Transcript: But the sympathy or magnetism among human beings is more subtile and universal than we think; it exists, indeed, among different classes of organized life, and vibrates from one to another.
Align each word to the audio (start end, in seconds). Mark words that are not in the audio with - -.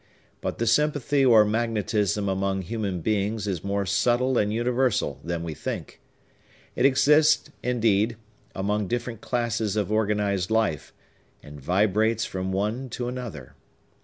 But 0.41 0.57
the 0.57 0.65
sympathy 0.65 1.23
or 1.23 1.45
magnetism 1.45 2.27
among 2.27 2.63
human 2.63 3.01
beings 3.01 3.45
is 3.45 3.63
more 3.63 3.85
subtile 3.85 4.35
and 4.35 4.51
universal 4.51 5.19
than 5.23 5.43
we 5.43 5.53
think; 5.53 6.01
it 6.75 6.87
exists, 6.87 7.51
indeed, 7.61 8.17
among 8.55 8.87
different 8.87 9.21
classes 9.21 9.75
of 9.75 9.91
organized 9.91 10.49
life, 10.49 10.91
and 11.43 11.61
vibrates 11.61 12.25
from 12.25 12.51
one 12.51 12.89
to 12.89 13.07
another. 13.07 13.53